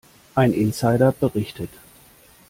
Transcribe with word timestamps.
Ein 0.33 0.51
Insider 0.51 1.11
berichtet. 1.11 1.69